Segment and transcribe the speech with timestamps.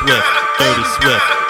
[0.00, 0.24] Swift.
[0.58, 1.49] Dirty Swift.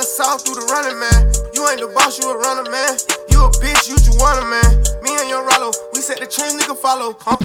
[0.00, 1.32] Bands, make a through the running man.
[1.52, 2.96] You ain't the boss, you a runner man.
[3.28, 4.82] You a bitch, you just want a man.
[5.02, 7.16] Me and your Rollo, we set the trend, nigga follow.
[7.26, 7.36] I'm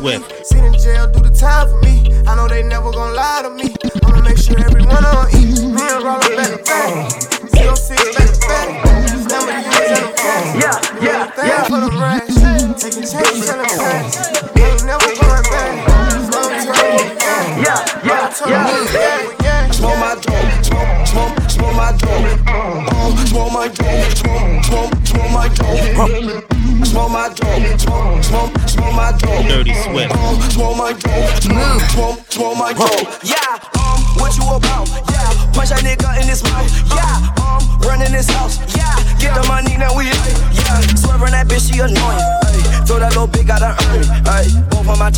[0.00, 0.39] Dirty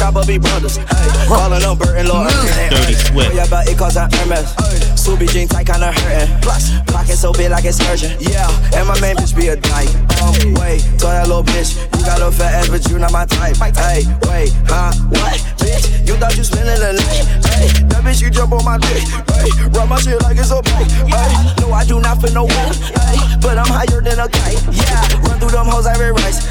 [0.03, 0.79] chopper be brothers.
[0.79, 2.27] Ay, calling Bert and Lord.
[2.75, 3.35] Dirty Swift.
[3.39, 4.51] Yeah, but it cause I'm Hermes.
[4.99, 6.27] Ksubi jean tight kinda hurting.
[6.43, 8.19] Plus, pocket so big like it's urgent.
[8.19, 9.95] Yeah, and my main bitch be a dyke.
[10.19, 11.79] Um, wait, throw that little bitch.
[11.95, 13.55] You got a fat ass, but you not my type.
[13.79, 14.91] Hey, wait, huh?
[15.15, 15.39] What?
[15.63, 17.23] Bitch, you thought you spending the night?
[17.47, 19.07] Hey, that bitch you jump on my dick.
[19.39, 20.91] Hey, rub my shit like it's a bike.
[21.07, 21.31] Hey,
[21.63, 22.71] no, I do not feel no win.
[22.99, 24.59] Hey, but I'm higher than a kite.
[24.75, 26.43] Yeah, run through them hoes every rice.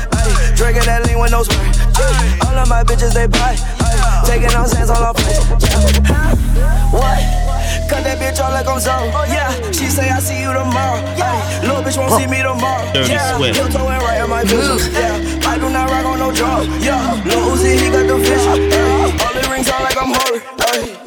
[0.42, 1.70] Hey, drinking that lean with no spray.
[1.94, 3.54] Hey, all of my bitches they buy.
[3.54, 5.46] Hey, taking no sense on her face.
[5.70, 6.90] Yeah.
[6.90, 7.22] What?
[7.86, 8.92] Cut that bitch off like I'm so.
[9.30, 10.98] Yeah, she say I see you tomorrow.
[11.14, 12.90] Yeah, little bitch won't see me tomorrow.
[12.94, 13.56] Dirty yeah, Swift.
[13.58, 14.82] Heel toe and right in my vision.
[14.98, 16.66] Yeah, I do not rock on no drugs.
[16.82, 18.42] Yeah, Lil Uzi he got the fish.
[18.42, 20.42] Yeah, all the rings on like I'm hurt.
[20.66, 20.98] Hey.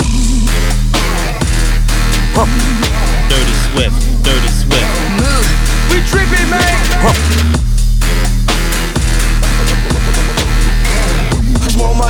[3.31, 3.99] Dirty Swift.
[4.22, 4.91] Dirty Swift.
[5.19, 5.47] Move.
[5.91, 6.75] We tripping, man.
[7.03, 7.44] Smoke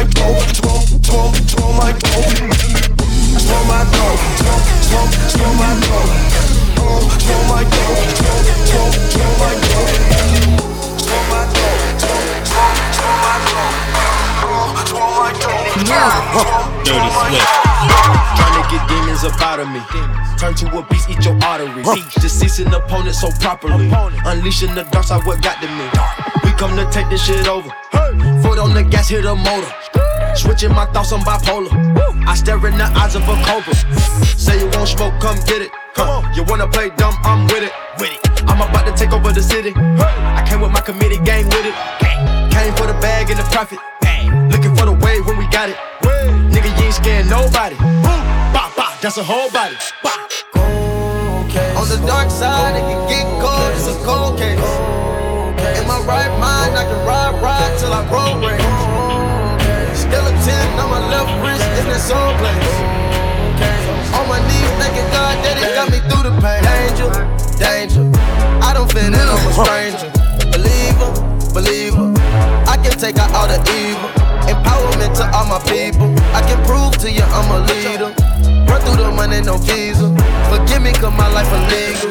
[0.05, 0.21] my
[3.65, 4.15] my my my
[5.55, 6.45] my my my
[18.71, 19.81] get demons up out of me.
[20.39, 21.87] Turn to a beast, eat your arteries.
[22.21, 23.91] Deceasing opponent so properly.
[24.25, 25.87] Unleashing the dark side, what got to me.
[26.45, 27.71] We come to take this shit over.
[28.43, 29.84] Foot on the gas, hit the motor.
[30.37, 31.71] Switching my thoughts on bipolar.
[32.27, 33.75] I stare in the eyes of a cobra.
[34.37, 35.71] Say you won't smoke, come get it.
[35.95, 37.15] Come on, you wanna play dumb?
[37.23, 37.73] I'm with it.
[37.99, 38.21] With it.
[38.49, 39.73] I'm about to take over the city.
[39.77, 41.75] I came with my committee gang with it.
[42.53, 43.79] Came for the bag and the profit.
[44.51, 45.77] Looking for the wave when we got it.
[46.51, 47.77] Nigga, you ain't scared nobody.
[48.53, 49.77] Bop, bop, that's a whole body.
[50.03, 50.31] Bop.
[51.79, 54.59] On the dark side, it can get cold, it's a cold case.
[55.79, 59.34] In my right mind, I can ride, ride till I roll race.
[60.45, 62.77] 10 on my left wrist, in that soul place.
[64.13, 66.61] On my knees, thanking God that it got me through the pain.
[66.61, 67.09] Danger,
[67.57, 68.05] danger.
[68.61, 70.13] I don't fit in, I'm a stranger.
[70.53, 71.11] Believer,
[71.57, 72.13] believer.
[72.69, 74.09] I can take out all the evil.
[74.45, 76.13] Empowerment to all my people.
[76.37, 78.54] I can prove to you I'm a leader.
[78.69, 80.09] Run through the money, no visa.
[80.51, 82.11] Forgive me, cause my life illegal.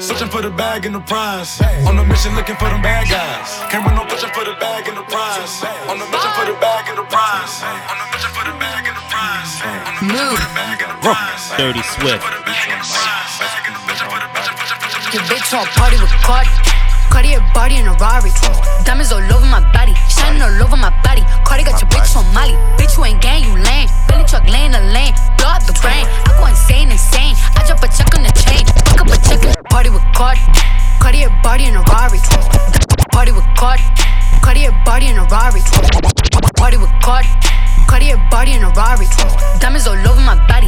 [0.00, 1.60] Searching for the bag and the prize.
[1.86, 3.48] On a mission looking for them bad guys.
[3.72, 5.64] Came with no pushing for the bag and the prize.
[5.88, 7.64] On a mission for the bag and the prize.
[7.64, 9.52] On a mission for the bag and the prize.
[9.64, 11.42] On a mission for the bag and the prize.
[11.56, 12.20] Dirty Swift.
[12.20, 13.32] For the bag and the prize.
[13.40, 15.12] Bag and the mission for the mission for the mission.
[15.14, 16.52] Your bitch want party with Cardi.
[17.14, 18.34] Cartier body in a Rari.
[18.82, 21.22] Diamonds all over my body, shining all over my body.
[21.46, 22.58] Cartier got your bitch on Molly.
[22.74, 23.86] Bitch, you ain't gang, you lame.
[24.10, 26.10] Billy truck laying the lane, blow up the brain.
[26.26, 27.38] I go insane, insane.
[27.54, 29.38] I drop a check on the chain, fuck up a check.
[29.70, 30.42] Party with Cardi,
[30.98, 32.18] Cartier body in a Rari.
[33.14, 33.86] Party with Cardi,
[34.42, 35.62] Cartier body in a Rari.
[36.58, 37.30] Party with Cardi,
[37.86, 39.06] Cartier body in a Rari.
[39.62, 40.66] Diamonds all over my body.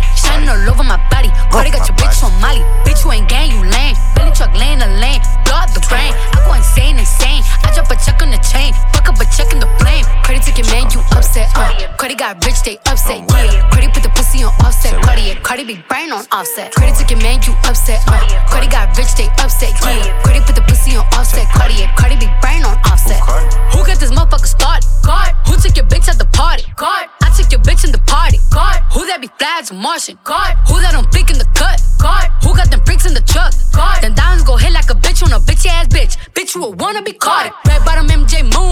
[12.26, 13.23] Got rich, they upset.
[13.31, 13.70] Yeah.
[13.70, 15.00] Cardi put the pussy on offset.
[15.02, 16.75] Cardi, Cardi be brain on offset.
[16.75, 18.02] Cardi took your man, you upset.
[18.08, 18.19] Uh.
[18.50, 19.70] Cardi got rich, they upset.
[19.78, 20.11] Yeah.
[20.26, 21.46] Cardi put the pussy on offset.
[21.55, 23.23] Cardi, Cardi be brain on offset.
[23.70, 24.82] Who got this motherfucker started?
[25.06, 25.31] God.
[25.46, 26.64] Who took your bitch at the party?
[26.75, 27.06] God.
[27.23, 28.38] I took your bitch in the party.
[28.50, 28.82] God.
[28.90, 30.19] Who that be flags Martian?
[30.25, 30.58] God.
[30.67, 31.79] Who that don't flick in the cut?
[32.02, 32.26] God.
[32.43, 33.55] Who got them freaks in the truck?
[33.70, 34.02] God.
[34.02, 36.19] Then diamonds go hit like a bitch on a bitch ass bitch.
[36.34, 37.55] Bitch, you a wanna be caught.
[37.67, 38.65] Red bottom MJ moonwalk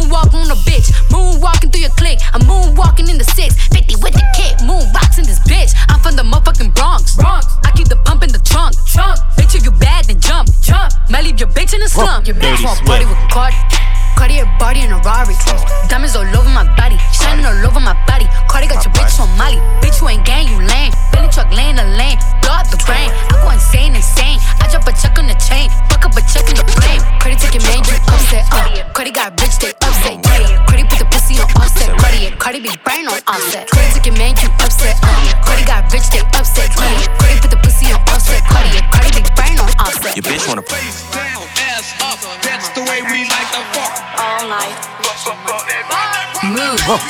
[46.87, 47.01] Move.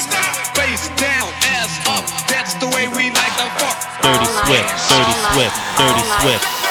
[0.54, 2.06] Face down, ass up.
[2.30, 3.78] That's the way we like to fuck.
[4.02, 6.63] Dirty Swift, Dirty Swift, Dirty Swift.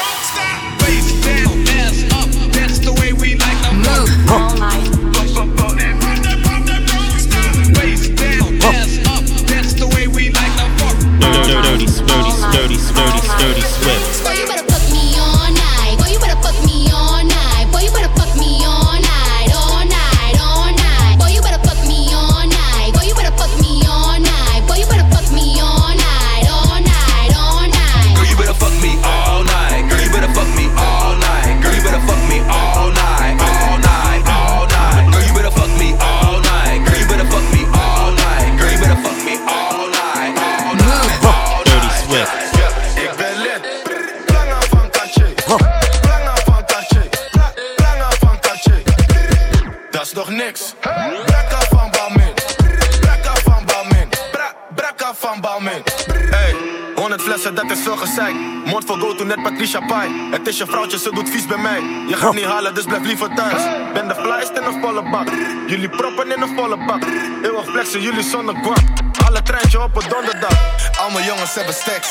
[60.83, 61.81] Vrouwtje, ze doet vies bij mij.
[62.07, 63.61] Je gaat niet halen, dus blijf liever thuis.
[63.93, 65.27] Ben de flyest in een volle bak.
[65.67, 67.01] Jullie proppen in een volle bak.
[67.43, 68.83] Eeuwig flexen, jullie zonder guap.
[69.25, 70.57] Alle treintje op een donderdag.
[71.01, 72.09] Al mijn jongens hebben stacks.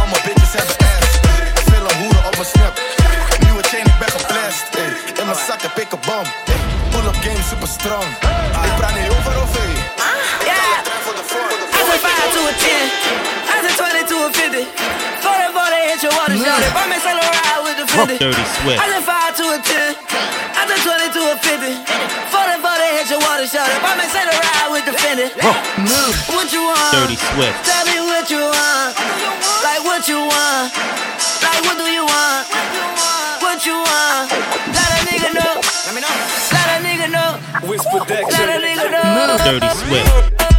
[0.00, 1.10] Al mijn bitches hebben ass.
[1.70, 2.74] Veel hoeren op mijn snap.
[3.44, 4.64] Nieuwe chain, ik ben geblest.
[4.80, 4.90] ey.
[5.20, 6.26] In mijn zak heb ik een bom.
[6.90, 8.06] Pull-up game super strong.
[8.68, 9.74] Ik praat niet over of hey.
[10.50, 10.76] Yeah.
[11.18, 11.50] De voor.
[11.78, 12.86] I said 5 to a 10.
[13.52, 14.66] I said 20 to a 50.
[15.24, 16.60] 40 40 hit your water shot.
[16.68, 17.46] If I'm in Saint Laurent
[17.96, 18.24] with the 50.
[18.24, 18.78] Dirty Swift.
[18.80, 19.96] I said 5 to a 10.
[20.56, 21.72] I said 20 to a 50.
[22.28, 23.68] 40 40 hit your water shot.
[23.72, 25.32] If I'm in Saint Laurent with the 50.
[25.80, 26.14] Move.
[26.36, 26.92] What you want?
[26.92, 27.56] Dirty Swift.
[27.64, 28.90] Tell me what you want.
[29.64, 30.68] Like what you want.
[31.40, 32.44] Like what do you want?
[33.40, 34.28] What you want?
[34.72, 35.54] Let a nigga know.
[35.88, 36.14] Let me know.
[36.52, 37.30] Let a nigga know.
[37.68, 39.36] Whisper that Let a nigga know.
[39.40, 40.55] Dirty Swift.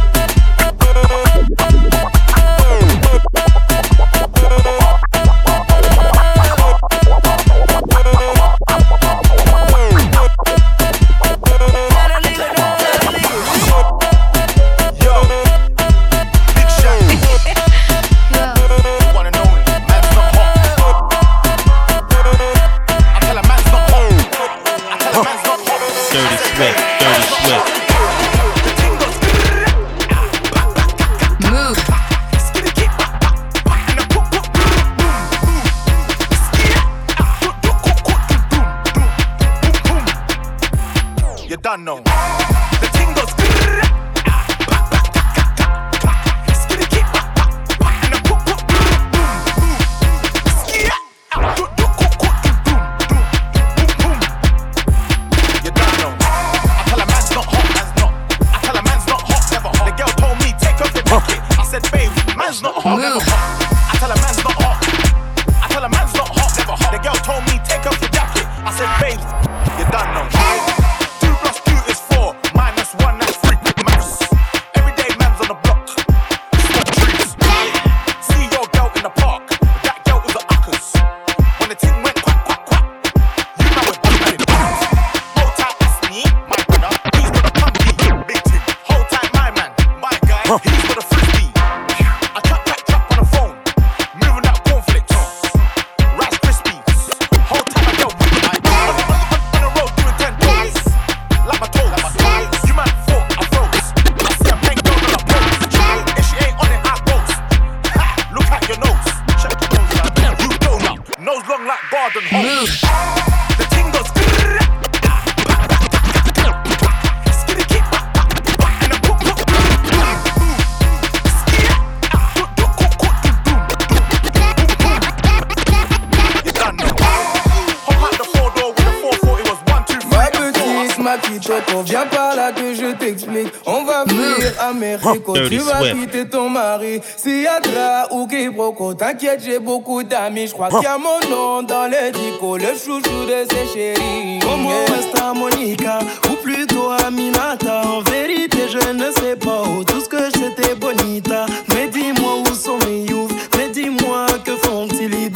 [131.08, 133.52] Ma petite Toto, viens par là que je t'explique.
[133.66, 137.00] On va fuir Américo, Dirty tu vas quitter ton mari.
[137.16, 140.48] Si y'a Dra ou quiproquo, t'inquiète, j'ai beaucoup d'amis.
[140.48, 144.38] Je crois qu'il y a mon nom dans les dico, le chouchou de ses chéris.
[144.40, 145.98] Como esta Monica,
[146.30, 147.82] ou plutôt Aminata.
[147.86, 149.84] En vérité, je ne sais pas où.
[149.84, 151.46] Tout ce que j'étais bonita.
[151.74, 153.32] Mais dis-moi où sont mes youths.
[153.56, 155.27] Mais dis-moi que font-ils.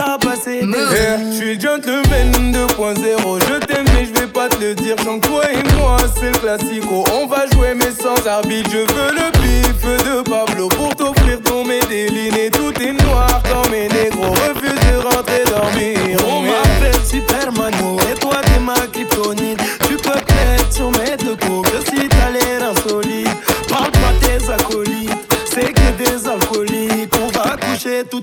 [0.00, 4.96] T'as passé Je suis gentleman 2.0, je t'aime mais je vais pas te le dire.
[5.04, 7.04] Sans toi et moi c'est le classico.
[7.12, 8.70] On va jouer mais sans arbitre.
[8.72, 12.36] Je veux le bif de Pablo Pour t'offrir ton Medellin.
[12.36, 16.18] Et tout est noir quand mes négros refusent de rentrer dormir.
[16.26, 17.95] On m'appelle Supermano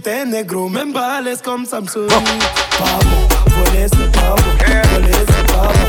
[0.03, 2.10] te negro, me embales comme Samsung.
[2.10, 4.43] Pavo, voler ce pavo,
[4.91, 5.83] voler ce pavo.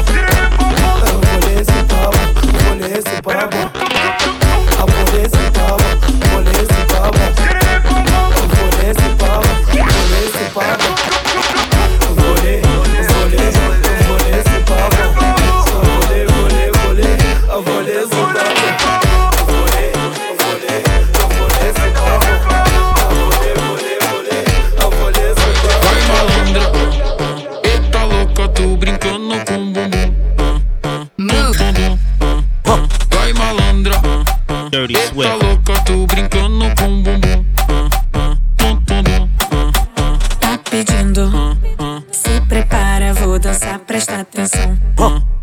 [1.40, 2.20] Voler ce pavo,
[2.68, 3.58] voler ce pavo.
[4.92, 5.88] Voler ce pavo,
[6.30, 7.18] voler ce pavo.
[8.54, 9.23] Voler ce pavo.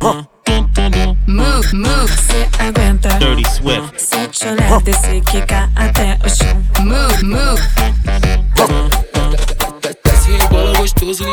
[0.01, 3.09] Move, move, cê aguenta.
[3.19, 4.01] Dirty Swift.
[4.01, 6.63] Se te olhar, descer, quicar até o chão.
[6.79, 7.61] Move, move.
[10.03, 11.23] Desce rebola gostoso,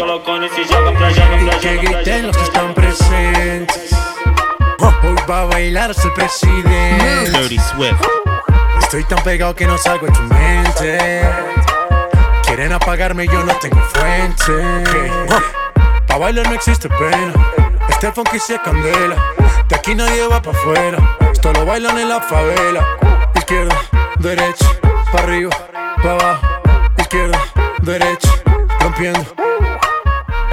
[0.00, 3.90] se pra Que griten los que están presentes.
[4.78, 7.30] Hoy va a bailar el presidente.
[7.30, 8.00] Dirty Swift.
[8.80, 11.22] Estoy tan pegado que no salgo de tu mente.
[12.44, 15.26] Quieren apagarme, yo no tengo fuente.
[16.06, 17.32] Pa' bailar no existe pena.
[17.88, 19.16] Este funky sí es candela.
[19.68, 20.98] De aquí nadie va pa' afuera.
[21.32, 22.86] Esto lo bailan en la favela.
[23.34, 23.76] Izquierda,
[24.18, 24.66] derecha,
[25.12, 25.50] pa' arriba,
[26.02, 26.46] pa' abajo.
[26.98, 27.38] Izquierda,
[27.82, 28.30] derecha,
[28.80, 29.39] rompiendo.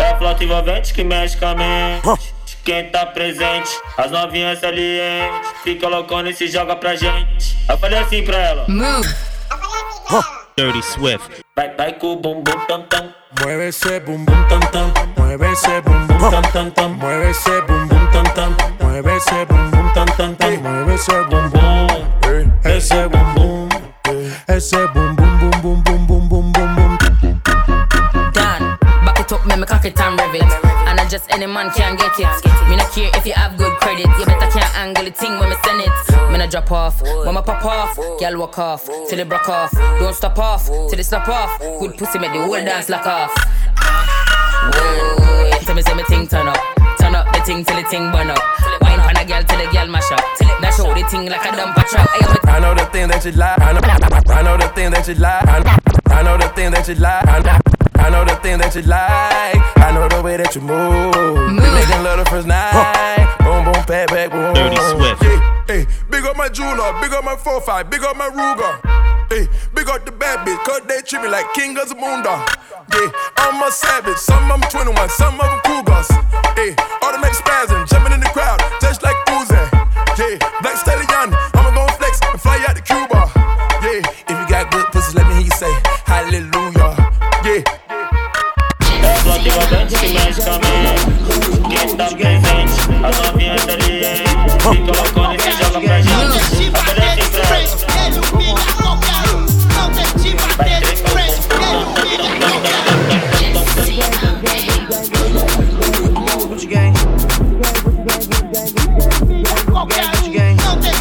[0.08, 2.34] É a flauta envolvente que mexe com a mente.
[2.64, 5.52] Quem tá presente, as novinhas salientes.
[5.66, 7.58] Fica loucona e se joga pra gente.
[7.68, 9.06] Eu falei assim pra ela: Move.
[10.58, 11.42] Dirty Swift.
[11.58, 13.14] Vai, vai com o bumbum tam tam.
[13.42, 17.62] Mueve ese bum bum tam tam, mueve ese bum bum tam tam tam, mueve ese
[17.62, 21.88] bum bum tam tam, mueve ese bum bum tam tam tam, mueve ese bum bum,
[22.64, 23.70] ese bum bum,
[24.48, 25.87] ese bum bum bum bum bum bum bum
[31.18, 32.70] just any man can get it.
[32.70, 34.06] Me not care if you have good credit.
[34.06, 36.32] You better can't angle the thing when me send it.
[36.32, 37.02] Me not drop off.
[37.02, 38.86] When me pop off, girl walk off.
[39.10, 39.72] Till it broke off.
[39.72, 40.68] Don't stop off.
[40.68, 41.60] Till it snap off.
[41.80, 43.32] Good pussy make the whole dance lock off.
[44.74, 45.58] Whoa.
[45.66, 46.60] Tell me say me thing turn up.
[47.00, 48.42] Turn up the thing till the thing burn up.
[48.82, 50.22] Wine pan a girl till the girl mash up.
[50.62, 52.08] Dash out the thing like a dumper truck.
[52.10, 53.60] Ayo, me I know the thing that you like.
[53.60, 53.82] I know,
[54.34, 55.48] I know the thing that you like.
[55.48, 57.67] I know, I know the thing that you like.
[58.08, 59.60] I know, the thing that you like.
[59.84, 61.12] I know the way that you move.
[61.12, 62.72] Been making love the first night.
[63.44, 64.56] Boom, boom, pat, back, boom.
[64.56, 65.20] Dirty Swift.
[65.20, 68.80] Yeah, hey, big up my jeweler, big up my 4-5, big up my Ruger.
[69.28, 72.48] Hey, big up the bad bitch, cause they treat me like king of the moondog.
[72.96, 73.12] Yeah,
[73.44, 76.08] I'm a savage, some of them 21, some of them cougars.
[76.56, 79.60] Hey, automatic spazzing, jumping in the crowd, just like Uzi.
[80.16, 82.82] Yeah, black stallion, I'ma gon' flex and fly out to
[89.58, 90.94] Comandante que mexe também.
[91.68, 94.24] Quem tá presente, novinha novinhas ali, hein?
[94.64, 94.72] Hum.
[94.72, 96.14] Fica loucona e se joga pra gente.
[96.14, 99.26] A mulher de frente, ele humilha qualquer.
[99.74, 102.86] Não tem te bater de frente, ele humilha qualquer.
[103.54, 103.90] Não tem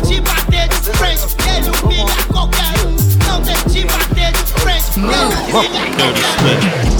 [0.00, 2.96] te bater de frente, ele humilha qualquer um.
[3.26, 6.95] Não tem te bater de frente, ele humilha qualquer um.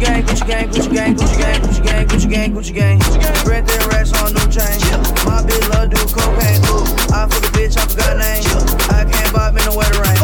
[0.00, 3.46] Gucci gang, Gucci gang, Gucci gang, Gucci gang, Gucci gang, Gucci gang, Gucci gang.
[3.46, 4.80] Red there racks on new chain.
[5.28, 6.60] My bitch love do cocaine.
[6.72, 8.40] Ooh, I fuck a bitch, I forgot name.
[8.88, 10.16] I can't buy me no wetter rain.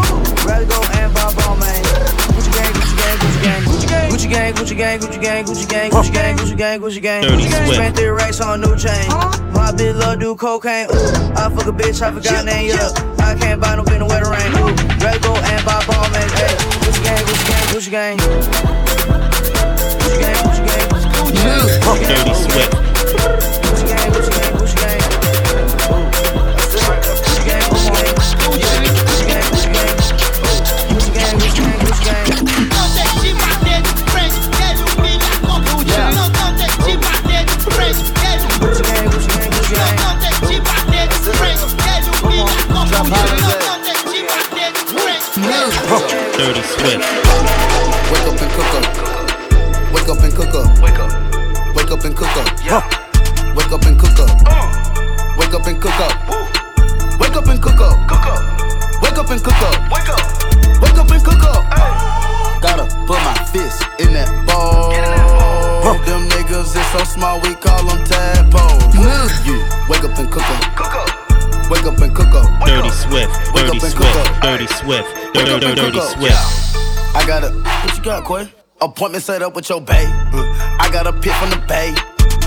[0.48, 1.76] Rather go and buy ball man.
[2.32, 6.56] Gucci gang, Gucci gang, Gucci gang, Gucci gang, Gucci gang, Gucci gang, Gucci gang, Gucci
[6.56, 7.66] gang, Gucci gang, Gucci gang, Gucci gang.
[7.66, 8.16] Swift.
[8.16, 9.08] Racks on new chain.
[9.52, 10.88] My bitch love do cocaine.
[10.88, 12.70] Ooh, I fuck a bitch, I forgot name.
[12.70, 12.88] Yeah,
[13.20, 14.52] I can't buy no bitch no wetter rain.
[15.04, 16.28] Rather go and buy ball man.
[16.80, 19.25] Gucci gang, Gucci gang, Gucci gang.
[21.46, 22.85] Dirty Swift.
[78.96, 80.08] Appointment set up with your bae.
[80.32, 80.40] Uh,
[80.80, 81.92] I got a pit from the bay.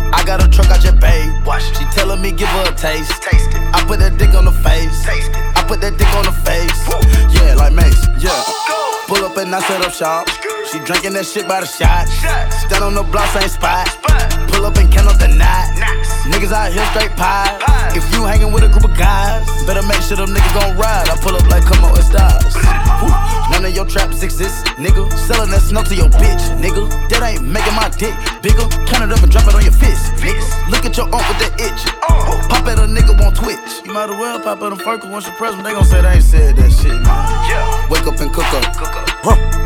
[0.09, 1.29] I got a truck out your bay.
[1.45, 3.21] Watch She telling me give her a taste.
[3.21, 3.61] Taste it.
[3.69, 4.89] I put that dick on the face.
[5.05, 5.37] Taste it.
[5.53, 6.73] I put that dick on the face.
[7.37, 8.01] Yeah, like Mace.
[8.17, 8.33] Yeah.
[9.05, 10.25] Pull up and I set up shop.
[10.73, 12.09] She drinking that shit by the shot.
[12.09, 13.85] Stand on the block, same spot.
[14.49, 15.69] Pull up and count up the knot.
[16.33, 17.61] Niggas out here straight pie.
[17.93, 21.13] If you hanging with a group of guys, better make sure them niggas gon' ride.
[21.13, 23.28] I pull up like come on, it's stars.
[23.49, 23.57] Woo.
[23.57, 25.09] None of your traps exist, nigga.
[25.17, 26.85] Selling that snow to your bitch, nigga.
[27.09, 28.13] That ain't making my dick
[28.45, 28.69] bigger.
[28.85, 30.41] Count it up and drop it on your fist, nigga.
[30.69, 31.81] Look at your aunt with that itch.
[32.49, 33.85] Pop at a nigga on Twitch.
[33.85, 35.63] You might as well pop at them Ferkel once you press them.
[35.63, 37.89] They gon' say they ain't said that shit, man.
[37.89, 38.65] Wake up and cook up.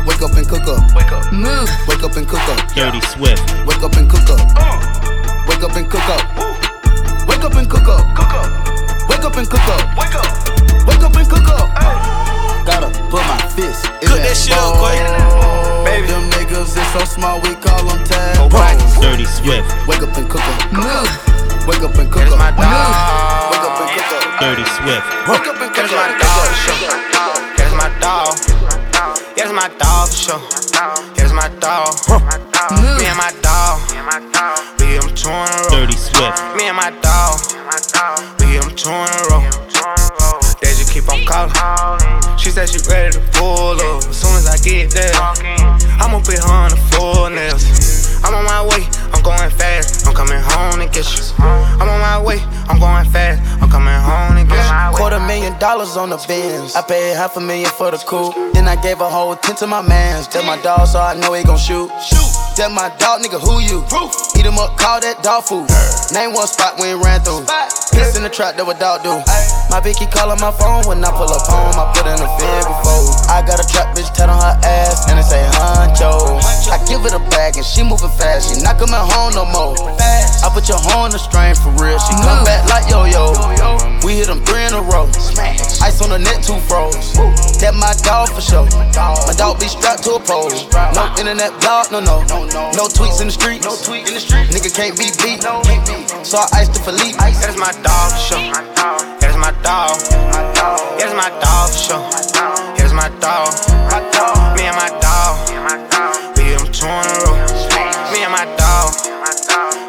[0.06, 0.80] Wake up and cook up.
[0.96, 1.32] Wake up.
[1.32, 1.68] Move.
[1.88, 2.58] Wake up and cook up.
[2.74, 3.44] Dirty Swift.
[3.66, 4.40] Wake up and cook up.
[4.56, 4.80] Uh.
[5.48, 6.22] Wake up and cook up.
[7.28, 8.04] Wake up and cook up.
[8.16, 8.48] Cook up.
[9.08, 9.82] Wake up and cook up.
[9.96, 10.28] Wake up.
[10.86, 11.68] Wake up and cook up.
[11.74, 12.13] Gotta
[17.14, 18.98] small we call them tadpoles.
[18.98, 19.70] Dirty Swift.
[19.86, 20.72] Wake up and cook up.
[20.74, 21.06] Move.
[21.66, 22.38] Wake up and cook up.
[22.58, 23.50] Mmm.
[23.50, 24.40] Wake up and cook up.
[24.42, 25.06] Dirty Swift.
[25.30, 26.74] Wake up and cook my dog for.
[27.56, 28.34] Here's my dog.
[29.36, 30.42] Here's my dog for sure.
[31.14, 31.94] Here's my dog.
[32.98, 33.78] Me and my dog.
[34.78, 35.70] We get 'em two in a row.
[35.70, 36.42] Dirty Swift.
[36.56, 37.38] Me and my dog.
[38.40, 39.42] We get 'em two in a row.
[40.60, 41.54] They just keep on calling.
[42.38, 44.04] She said she ready to pull up.
[44.04, 45.14] As soon as I get there,
[46.00, 46.76] I'ma put her on the
[52.68, 53.42] I'm going fast.
[55.54, 56.74] Million dollars on the bins.
[56.74, 58.34] I paid half a million for the coupe.
[58.54, 60.28] Then I gave a whole ten to my mans.
[60.28, 61.90] That's my dog, so I know he gon' shoot.
[62.02, 62.30] Shoot.
[62.56, 63.40] That's my dog, nigga.
[63.40, 63.82] Who you?
[64.38, 65.66] Eat him up, call that dog food.
[66.14, 67.46] Name one spot we ain't ran through.
[67.94, 69.14] Piss in the trap, that what dog do.
[69.70, 71.74] My bitch keep calling my phone when I pull up home.
[71.74, 73.10] I put in a fib before.
[73.30, 76.38] I got a trap bitch tat on her ass and it say honcho.
[76.70, 78.54] I give it a bag and she moving fast.
[78.54, 79.74] She not coming home no more.
[79.98, 81.98] I put your horn on the strain for real.
[81.98, 83.34] She come back like yo yo.
[84.06, 85.10] We hit them three in a row.
[85.84, 87.12] Ice on the net, two froze.
[87.60, 88.66] That my dog for sure.
[89.28, 90.50] My dog be strapped to a pole.
[90.96, 92.24] No internet blog, no no.
[92.72, 93.62] No tweets in the street.
[93.64, 94.48] No tweet in the street.
[94.50, 95.42] Nigga can't be beat.
[96.24, 97.16] So I iced the Philippe.
[97.20, 98.44] That's my dog for sure.
[99.20, 100.00] That's my dog.
[100.98, 102.04] That's my dog for sure.
[102.76, 103.52] Here's my dog.
[104.56, 105.36] Me and my dog.
[106.36, 107.36] We get 'em two in a row.
[108.12, 108.88] Me and my dog.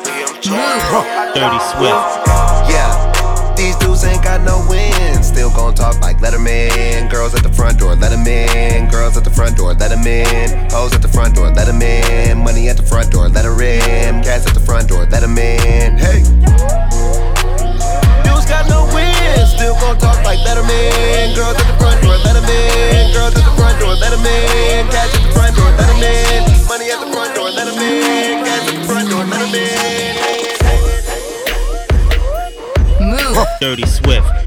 [0.03, 1.03] We get 'em two in a row.
[1.35, 2.03] Dirty Swift.
[2.71, 2.91] Yeah,
[3.79, 5.23] these dudes ain't got no win.
[5.23, 7.09] Still gon' talk like Letterman.
[7.09, 8.89] Girls at the front door, let 'em in.
[8.89, 10.69] Girls at the front door, let 'em in.
[10.71, 12.38] Hoes at the front door, let 'em in.
[12.38, 12.74] Money at
[33.75, 34.44] Dirty Swift.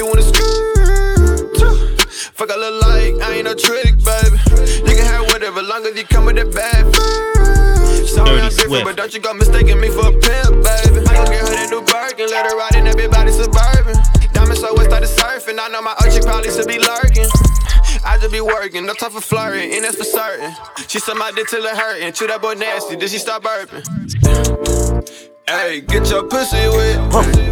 [0.00, 1.60] She wanna skirt.
[2.32, 4.36] Fuck I look like, I ain't no trick, baby.
[4.88, 6.88] You can have whatever, long as you come with that bad.
[8.08, 11.04] Sorry, I'm different, but don't you go mistaking me for a pimp, baby.
[11.04, 14.00] I gon' get her that new Birkin, let her ride in that big body suburban.
[14.32, 17.28] Diamond so wet started surfing, I know my old probably should be lurking.
[18.00, 20.54] I just be working, no time for flirting, and that's for certain.
[20.88, 23.84] She suck my dick till it hurting, chew that boy nasty, then she start burping.
[25.48, 26.98] Hey, get your pussy wet.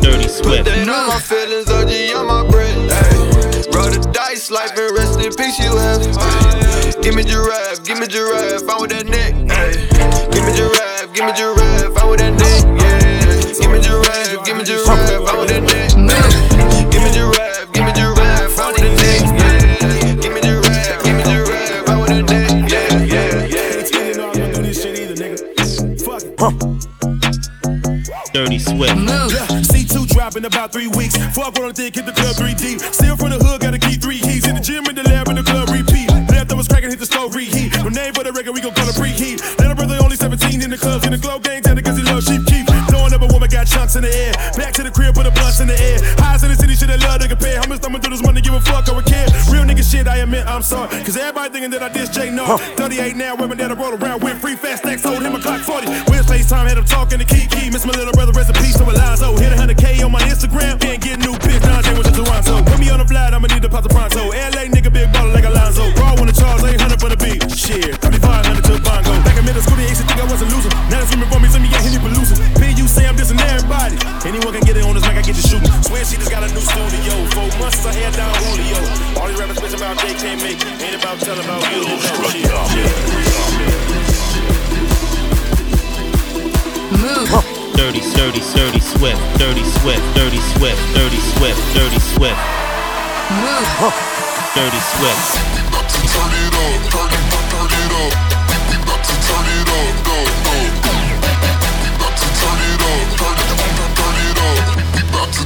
[0.00, 2.76] Dirty Put that on my feelings, OG on my breath.
[2.90, 6.02] Ay, roll the dice, life and rest in peace you have.
[6.16, 9.34] Ay, give me giraffe, give me giraffe, I want that neck.
[9.50, 9.74] Ay,
[10.30, 12.62] give me giraffe, give me giraffe, I want that neck.
[12.78, 15.90] Yeah, give me giraffe, give me giraffe, I want that neck.
[15.98, 19.26] Ay, give me giraffe, give me giraffe, I want that neck.
[19.26, 22.70] Yeah, give me giraffe, give me giraffe, I want that neck.
[22.70, 23.58] Yeah, yeah, yeah.
[28.60, 28.94] Swift.
[28.94, 31.16] C2 drop in about three weeks.
[31.34, 32.80] Fuck on the hit the club three deep.
[32.80, 34.46] Still from the hood, gotta keep three keys.
[34.46, 36.10] In the gym, in the lab, in the club, repeat.
[36.30, 37.72] Left was cracking, hit the stove, reheat.
[37.78, 39.38] No name for the record, we gon' call it preheat.
[39.58, 41.57] Little brother only 17 in the clubs, in the glow gang,
[43.68, 44.32] chunks in the air.
[44.56, 45.98] Back to the crib, put a blunts in the air.
[46.18, 47.60] Highs in the city, shit I love to compare.
[47.60, 49.28] How much I'ma do this money, give a fuck, I would care.
[49.52, 50.88] Real nigga shit, I admit, I'm sorry.
[51.04, 52.56] Cause everybody thinking that I diss J no.
[52.76, 54.40] 38 now, women that I roll around with.
[54.40, 55.86] Free fast stacks, hold him a clock 40.
[56.08, 57.70] Where's FaceTime, had him talking to Kiki.
[57.70, 59.32] Miss my little brother, rest in peace to Alonzo.
[59.32, 61.60] Oh, hit a 100K on my Instagram, can't get new pics.
[61.66, 62.64] Don J went to Toronto.
[62.64, 64.32] Put me on the flight, I'ma need to pop the pronto.
[64.32, 65.84] LA nigga, big baller like Alonzo.
[66.00, 67.44] Raw wanna charge 800 for the beat.
[67.52, 69.12] Shit, 3500 to Bongo.
[69.22, 70.70] Back in middle school, they used to think I was a loser.
[70.88, 71.70] Now they screaming for me, send me,
[73.88, 74.28] dissing everybody.
[74.28, 75.62] Anyone can get it on this mic, I get the shoot.
[75.84, 77.12] Swear she just got a new studio.
[77.32, 78.78] Four months, I had down Julio.
[79.20, 80.60] All these rappers bitch about they can't make.
[80.60, 80.82] it.
[80.82, 81.82] Ain't about telling about you.
[86.98, 87.30] Move.
[87.76, 89.20] Dirty, dirty, dirty Swift.
[89.38, 90.02] Dirty Swift.
[90.14, 90.80] Dirty Swift.
[90.94, 91.60] Dirty Swift.
[91.74, 92.40] Dirty Swift.
[93.30, 93.94] Move.
[94.54, 95.56] Dirty Swift.
[96.08, 98.12] Turn it up, turn it up, turn it up.
[98.98, 100.56] To turn it up, go, go.
[101.94, 103.47] About to turn it up, turn it up,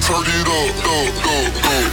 [0.03, 0.51] turn it up,
[0.83, 1.87] go, go, go, go, go, go, go, go, go,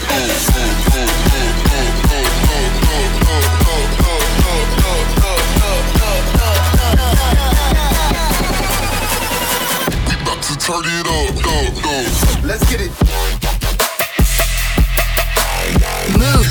[10.08, 11.96] We about to turn it up, go, go.
[12.48, 12.92] Let's get it.
[16.18, 16.50] Move.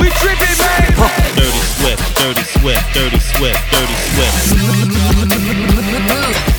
[0.00, 0.98] We tripping, man.
[1.38, 2.02] Dirty Swift.
[2.18, 2.82] Dirty Swift.
[2.94, 3.60] Dirty Swift.
[3.70, 3.96] Dirty
[6.10, 6.57] Swift.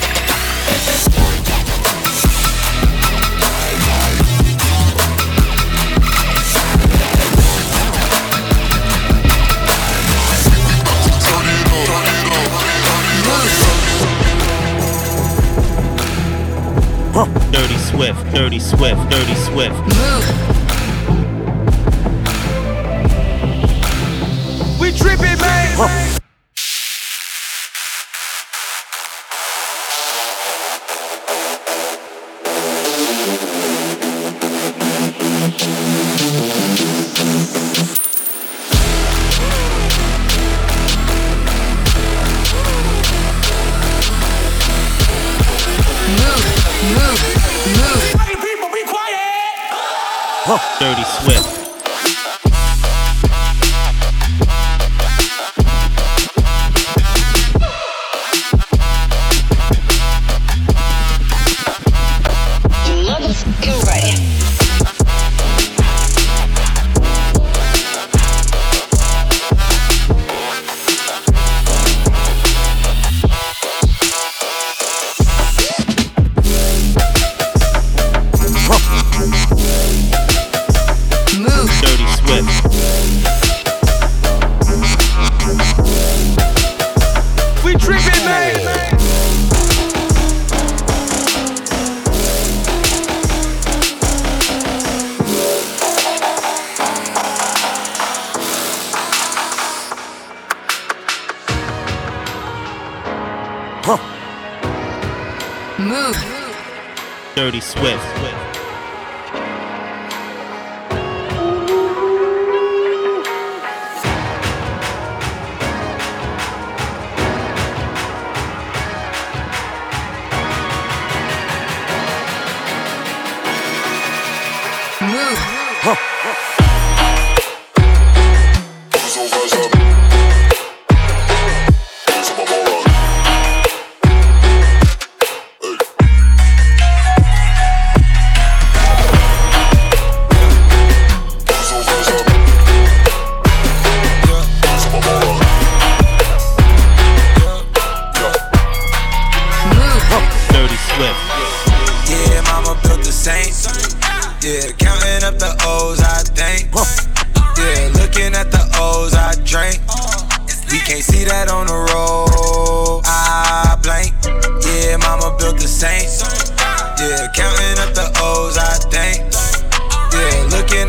[17.25, 18.33] Dirty Swift.
[18.33, 19.09] Dirty Swift.
[19.09, 19.75] Dirty Swift.
[19.85, 20.48] We
[50.79, 51.58] Dirty Swift.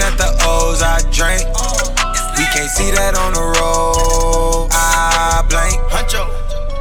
[0.01, 1.45] Looking at the O's, I drink.
[2.37, 4.69] We can't see that on the road.
[4.73, 5.77] I blank.
[5.91, 6.25] Huncho,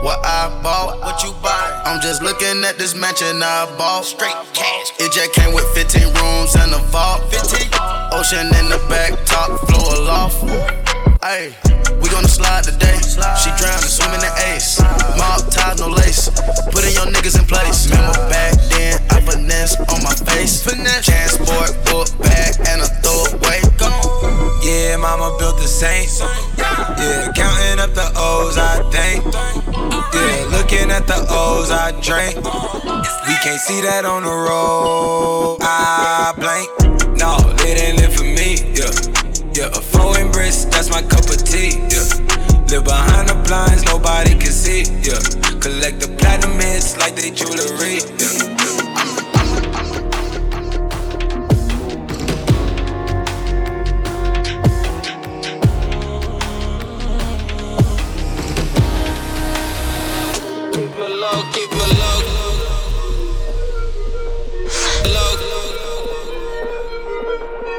[0.04, 1.82] what I bought, what you buy?
[1.86, 4.06] I'm just looking at this mansion I bought.
[4.06, 4.92] Straight cash.
[5.00, 7.22] It just came with 15 rooms and a vault.
[7.32, 7.68] 15.
[8.12, 10.40] Ocean in the back, top floor loft.
[11.24, 11.54] Hey,
[12.20, 13.00] we gonna slide today.
[13.40, 14.80] She drowning, swimming in ace.
[15.16, 16.30] Mob ties, no lace.
[16.72, 17.90] Putting your niggas in place.
[17.90, 20.64] Remember back then, I finesse on my face.
[20.64, 23.62] Transport, book bag, and a throwaway.
[24.64, 26.20] Yeah, mama built the Saints.
[26.58, 29.24] Yeah, counting up the O's, I think.
[30.14, 32.36] Yeah, looking at the O's, I drink.
[32.36, 35.60] We can't see that on the road.
[35.62, 36.70] I blank.
[37.18, 38.69] No, it ain't live for me.
[39.60, 41.72] Yeah, a foreign wrist, that's my cup of tea.
[41.92, 42.08] Yeah,
[42.72, 44.84] live behind the blinds, nobody can see.
[45.04, 45.20] Yeah,
[45.60, 48.00] collect the platinum hits like they jewelry.
[48.18, 48.56] Yeah.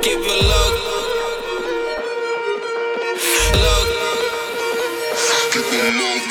[0.02, 0.79] Keep it low,
[5.90, 6.29] Keep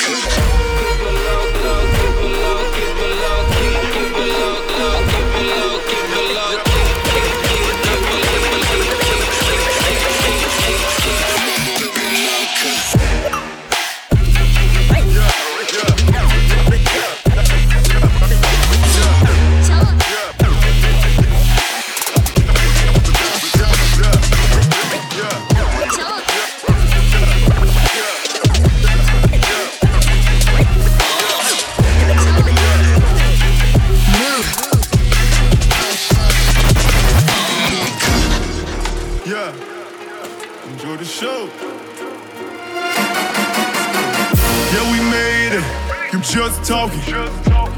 [46.63, 47.01] talking.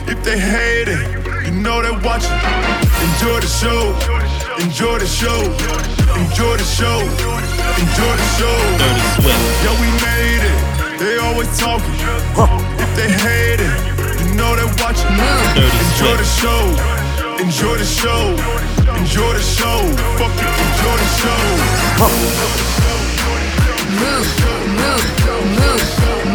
[0.08, 2.32] If they hate it, you know they're watching.
[3.06, 3.94] Enjoy the show.
[4.60, 5.42] Enjoy the show.
[6.18, 7.00] Enjoy the show.
[7.82, 8.58] Enjoy the show.
[9.64, 11.00] Yeah, we made it.
[11.00, 11.96] They always talking.
[12.80, 13.74] If they hate it,
[14.22, 15.12] you know they're watching.
[15.12, 16.62] Enjoy the show.
[17.40, 18.36] Enjoy the show.
[18.98, 19.80] Enjoy the show.
[20.18, 20.52] Fuck it.
[20.66, 21.42] Enjoy the show.
[24.00, 24.28] Move,
[24.78, 25.06] move,
[25.60, 26.31] move.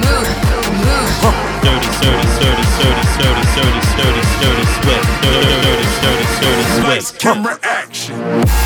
[1.26, 5.06] Dirty, dirty, dirty, dirty, dirty, dirty, dirty, dirty, Swift.
[5.22, 6.26] Dirty, dirty, dirty,
[6.84, 8.65] dirty, camera, action.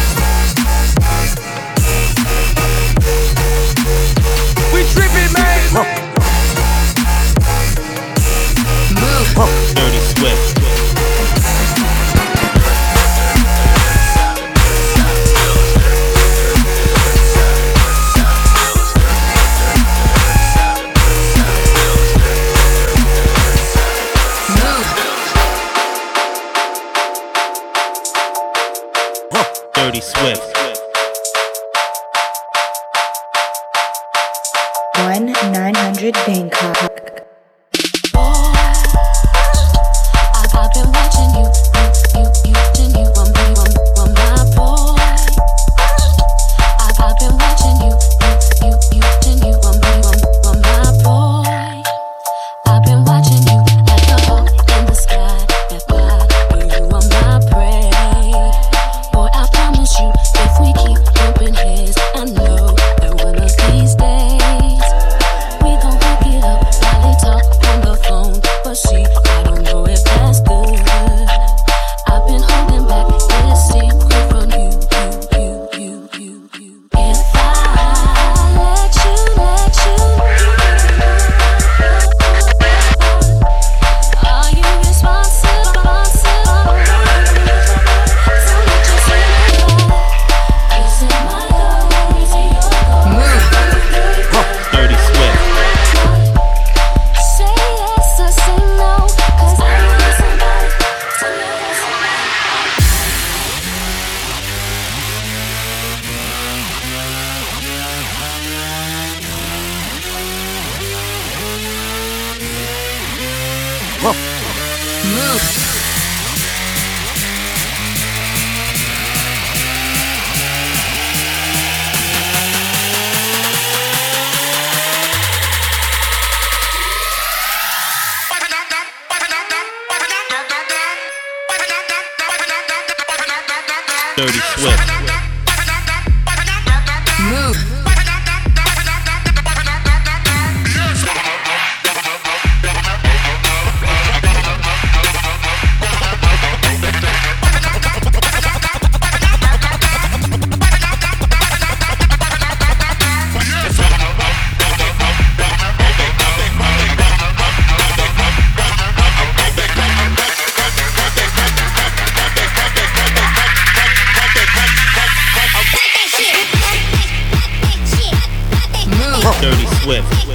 [169.90, 170.29] Swift.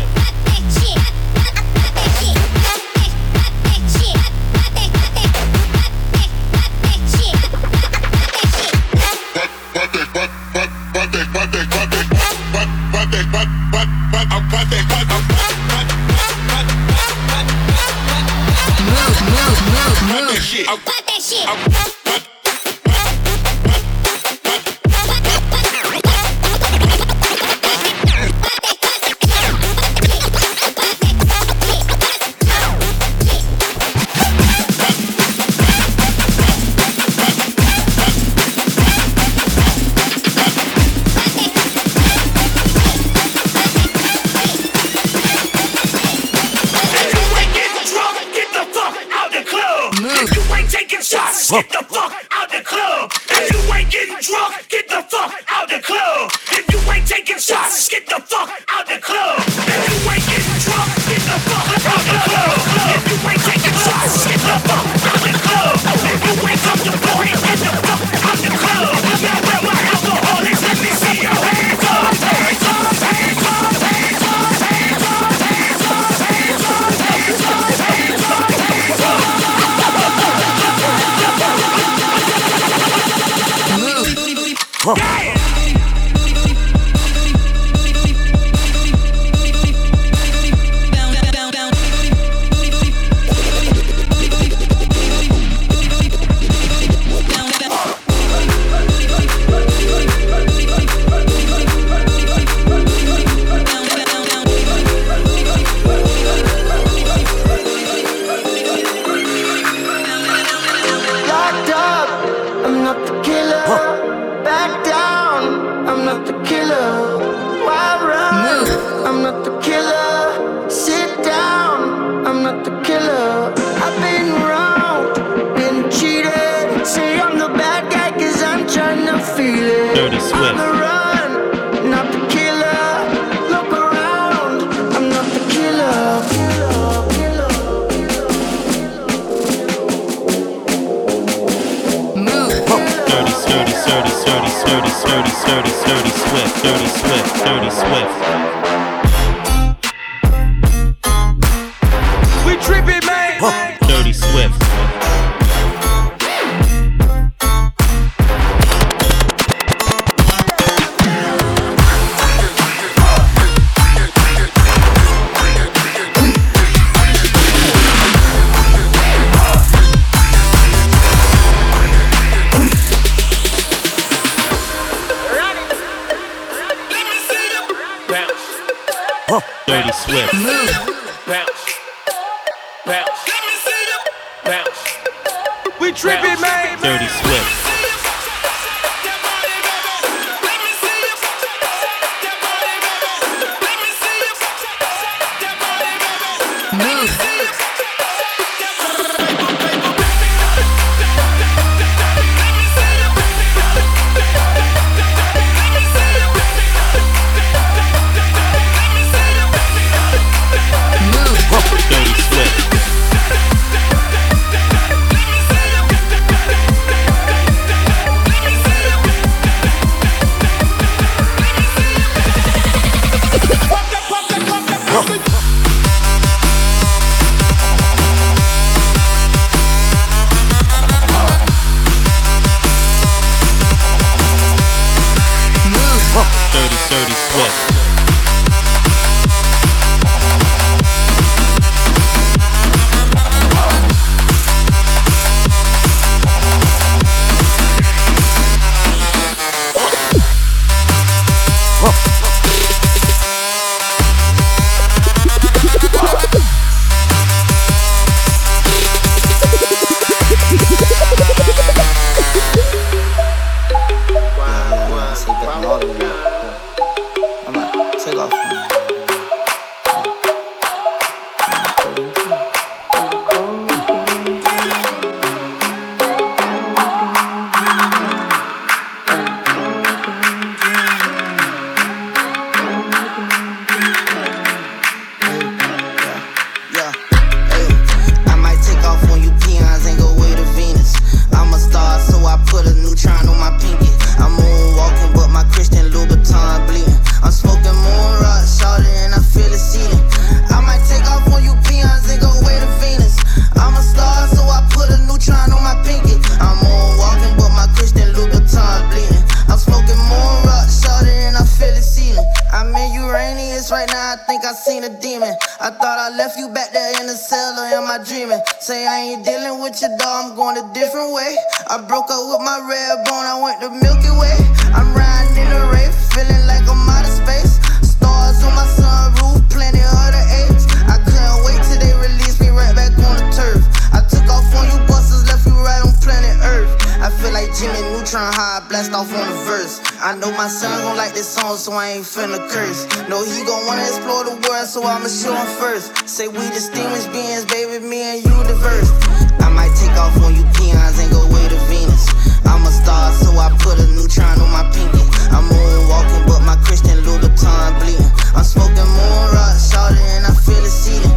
[341.16, 342.84] This song, so I ain't finna curse.
[343.08, 345.96] No, he gon' wanna explore the world, so I'ma show him first.
[346.08, 348.92] Say we distinguished beings, baby, me and you diverse.
[349.40, 352.12] I might take off on you peons and go way to Venus.
[352.44, 355.08] I'm a star, so I put a neutron on my pinky.
[355.32, 358.12] I'm moonwalking, but my Christian Louboutin bleeding.
[358.36, 361.16] I'm smoking moon rock, shouting, and I feel it seeding.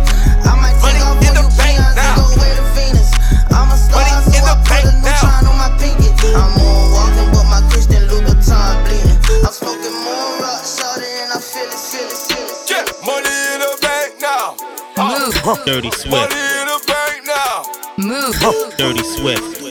[15.57, 16.11] Dirty Swift.
[16.11, 17.65] Money in the bank now.
[17.97, 18.35] Move.
[18.77, 19.65] Dirty Swift.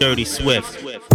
[0.00, 1.13] Dirty Swift.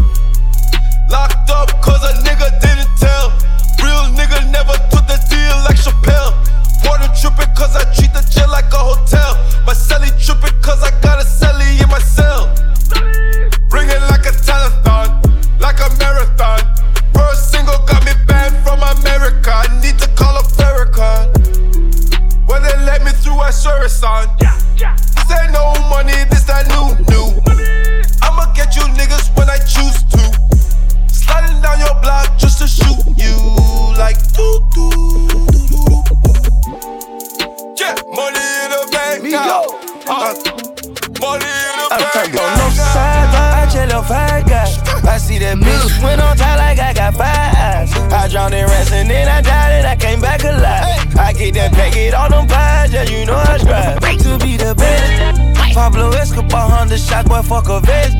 [51.89, 55.68] Pack, get all them pies, yeah, you know I strive to be the best.
[55.73, 58.15] Pablo Escobar, Honda shot, boy, fuck a vest.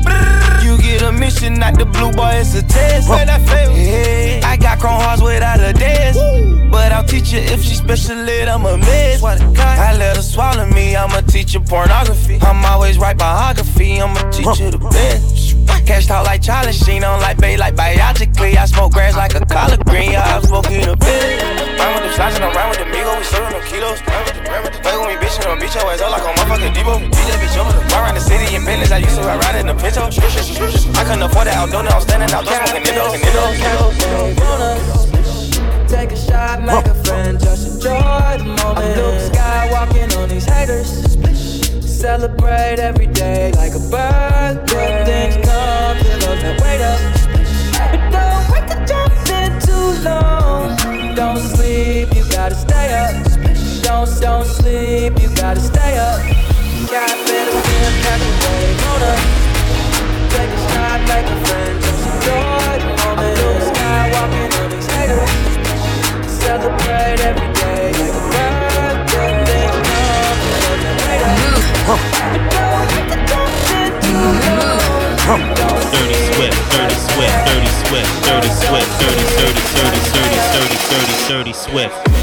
[0.62, 3.08] You get a mission, not the blue boy, it's a test.
[3.08, 6.18] When I fail, yeah, I got chrome hearts without a desk.
[6.70, 9.22] But I'll teach her if she special ed, I'm a mess.
[9.22, 12.38] I let her swallow me, I'm a teacher pornography.
[12.42, 15.56] I'm always right biography, I'm a teacher the best.
[15.86, 18.56] Cash talk like Charlie Sheen, on like Bay, like biologically.
[18.56, 21.42] I smoke grass like a collard green, yeah, I'm smoking a bit.
[21.80, 24.00] Rhyme with them slides and I'm rhyme with the Migo, we serving them kilos.
[24.02, 26.94] Play with me, bitch, and I'm beat your ass up like a motherfucking Debo.
[27.40, 27.56] Bitch
[27.96, 28.62] around the city in.
[28.68, 30.04] I used to ride in the pinto.
[30.04, 33.50] I couldn't afford it out doing it, I was standing out there smoking Nintendo.
[35.88, 38.78] Take a shot, make a friend, just enjoy the moment.
[38.78, 40.88] I'm Luke Skywalking on these haters.
[42.00, 45.04] Celebrate every day like a birthday.
[45.04, 47.00] Things come, pillows that wait up.
[47.90, 50.76] But don't wait to jump in too long.
[51.14, 53.12] Don't sleep, you gotta stay up.
[53.82, 56.39] Don't, don't sleep, you gotta stay up.
[56.90, 58.20] Caffeine and beer, pack
[58.82, 59.02] hold
[81.52, 82.19] Swift.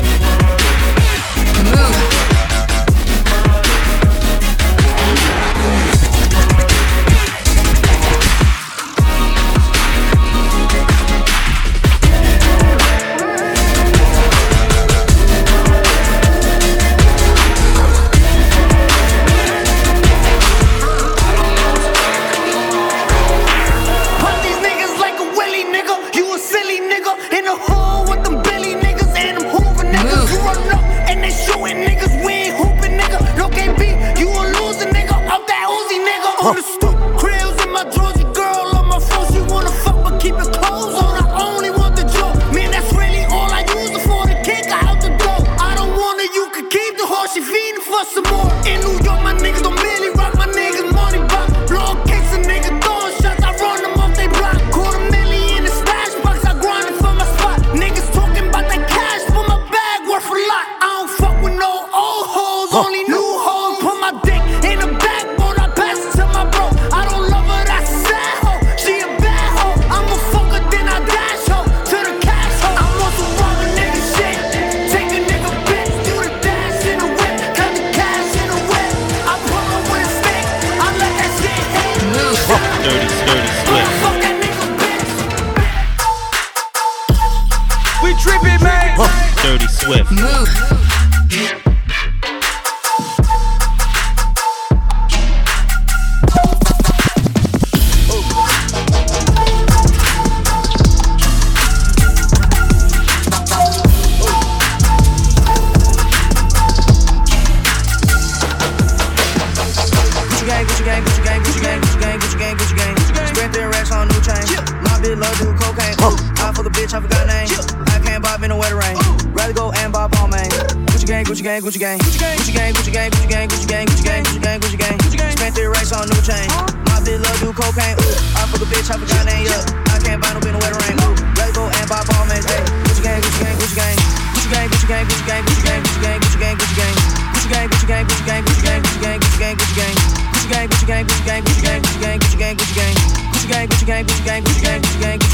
[140.87, 142.95] Gucci gang, Gucci gang, Gucci gang, Gucci gang, Gucci gang, Gucci gang, Gucci gang.
[143.33, 145.26] Gucci gang, Gucci gang, Gucci gang, Gucci gang, Gucci gang,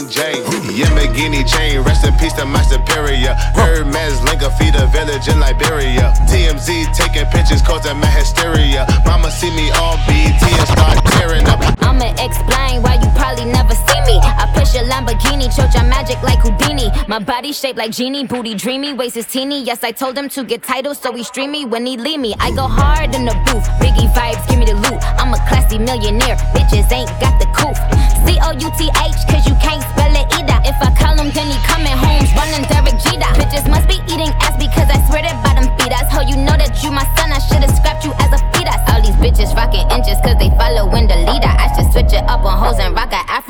[0.00, 0.44] plain Jane.
[0.70, 3.34] Yamagini chain, rest in peace to my superior.
[3.54, 6.12] Hermes Linka feed a village in Liberia.
[6.28, 8.86] TMZ taking pictures causing my hysteria.
[9.04, 11.60] Mama see me on BET and start tearing up.
[11.82, 14.18] I'ma explain why you probably never see me.
[14.22, 16.90] I push a Lamborghini, choke your magic like Houdini.
[17.08, 19.62] My body shaped like genie, booty dreamy, waist is teeny.
[19.62, 22.34] Yes, I told him to get titles, so he stream me when he leave me.
[22.38, 25.00] I go hard in the booth, Biggie vibes, give me the loot.
[25.18, 27.78] I'm a classy millionaire, bitches ain't got the couth.
[28.24, 29.54] C O U T H, cause you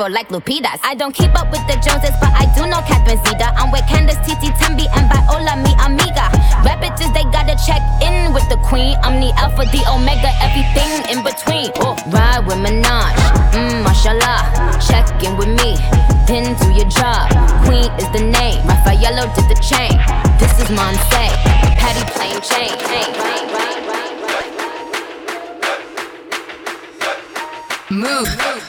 [0.08, 0.80] like Lupitas.
[0.82, 3.52] I don't keep up with the Joneses, but I do know Catherine Zeta.
[3.58, 6.30] I'm with Candace, Titi, Tembi, and Viola, mi amiga.
[6.64, 8.96] Rap bitches, they gotta check in with the queen.
[9.02, 11.68] I'm the alpha, the omega, everything in between.
[11.84, 13.18] Oh, ride with Minaj,
[13.52, 14.46] mmm, mashallah.
[14.80, 15.76] Check in with me,
[16.24, 17.28] then do your job.
[17.66, 19.92] Queen is the name, Raffaello did the chain.
[20.38, 21.24] This is Monse,
[21.76, 22.70] Patty plain chain.
[27.90, 28.59] Move.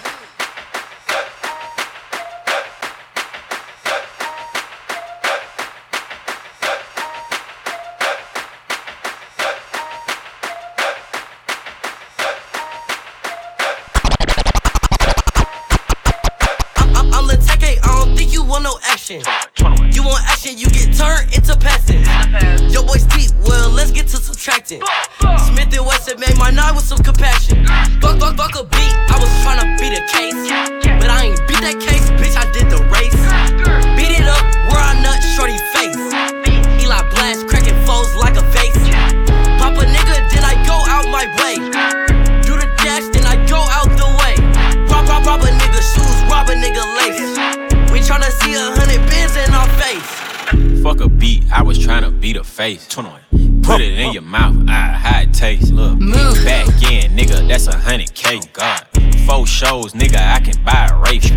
[59.71, 61.31] Nigga, I can buy a race.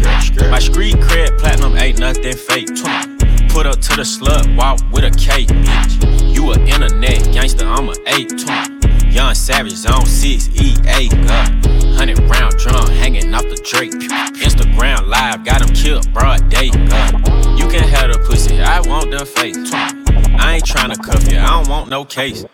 [0.50, 2.66] My street cred platinum ain't nothing fake.
[3.48, 6.34] Put up to the slut, walk with a K, bitch.
[6.34, 8.32] You a internet gangster, I'm a eight.
[9.14, 11.64] Young Savage, zone 6, EA, God.
[11.64, 11.94] Uh.
[11.94, 13.92] Hundred round drum hanging off the Drake.
[13.92, 17.12] Instagram live, got him killed, broad day, God.
[17.56, 19.72] You can have the pussy, I want the face.
[19.72, 22.44] I ain't tryna cuff you, I don't want no case.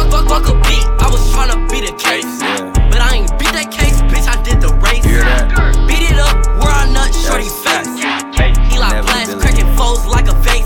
[0.00, 2.40] Fuck, fuck, fuck a beat, I was tryna beat a case.
[2.88, 5.04] But I ain't beat that case, bitch, I did the race.
[5.84, 8.00] Beat it up, where I nut, shorty face.
[8.72, 10.59] Eli blast, cracking foes like a vase.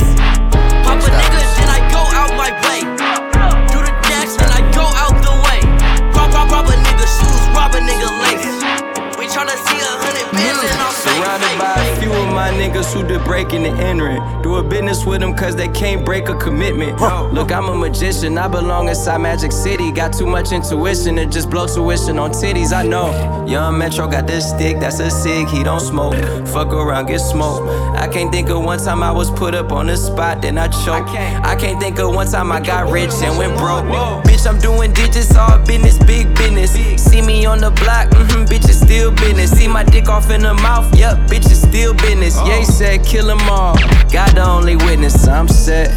[12.94, 14.20] Too to breaking and entering.
[14.42, 17.00] Do a business with them cause they can't break a commitment.
[17.32, 19.90] Look, I'm a magician, I belong inside Magic City.
[19.90, 23.44] Got too much intuition to just blow tuition on titties, I know.
[23.46, 26.14] Young Metro got this stick, that's a cig, he don't smoke.
[26.48, 27.68] Fuck around, get smoked.
[27.98, 30.68] I can't think of one time I was put up on the spot, then I
[30.68, 31.08] choke.
[31.08, 33.84] I can't think of one time I got rich and went broke.
[34.24, 36.72] Bitch, I'm doing digits, all business, big business.
[37.02, 39.50] See me on the block, mm-hmm, bitch, it's still business.
[39.50, 42.23] See my dick off in the mouth, yup, bitch, it's still business.
[42.32, 43.76] Yeah, he said, kill 'em all.
[44.10, 45.90] God the only witness, I'm set.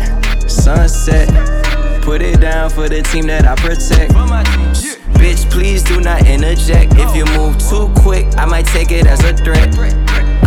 [0.50, 1.30] Sunset.
[2.04, 4.14] Put it down for the team that I protect.
[5.14, 6.94] Bitch, please do not interject.
[6.96, 9.76] If you move too quick, I might take it as a threat.